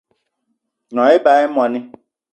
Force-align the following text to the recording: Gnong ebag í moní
Gnong 0.89 1.13
ebag 1.17 1.43
í 1.45 1.53
moní 1.55 1.79